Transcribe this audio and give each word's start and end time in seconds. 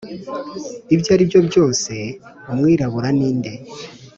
ibyo 0.95 1.09
aribyo 1.15 1.39
byose 1.47 1.93
umwirabura 2.51 3.07
ninde 3.17 3.51